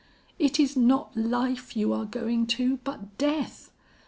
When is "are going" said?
1.93-2.47